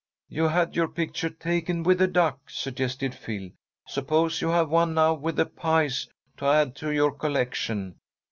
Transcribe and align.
"You 0.29 0.47
had 0.47 0.75
your 0.75 0.87
picture 0.87 1.29
taken 1.29 1.83
with 1.83 2.01
a 2.01 2.07
duck," 2.07 2.49
suggested 2.49 3.13
Phil. 3.13 3.51
"Suppose 3.85 4.41
you 4.41 4.47
have 4.49 4.71
one 4.71 4.95
now 4.95 5.13
with 5.13 5.35
the 5.35 5.45
pies 5.45 6.07
to 6.37 6.47
add 6.47 6.75
to 6.77 6.89
your 6.89 7.11
collection. 7.11 7.97